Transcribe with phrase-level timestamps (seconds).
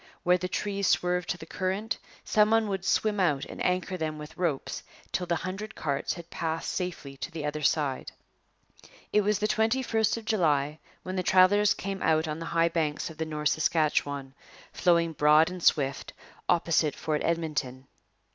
[0.23, 4.17] Where the trees swerved to the current, some one would swim out and anchor them
[4.17, 4.81] with ropes
[5.11, 8.11] till the hundred carts had passed safely to the other side.
[9.13, 13.11] It was the 21st of July when the travellers came out on the high banks
[13.11, 14.33] of the North Saskatchewan,
[14.73, 16.13] flowing broad and swift,
[16.49, 17.85] opposite Fort Edmonton.